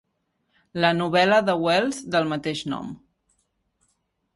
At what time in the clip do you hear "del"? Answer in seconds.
2.17-2.29